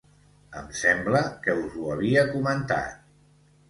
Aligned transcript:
Em 0.61 0.71
sembla 0.79 1.23
que 1.45 1.57
us 1.67 1.79
ho 1.85 1.95
havia 1.99 2.29
comentat. 2.35 3.03